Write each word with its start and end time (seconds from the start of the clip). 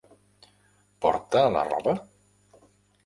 Porta 1.05 1.45
la 1.57 1.63
roba? 1.71 1.95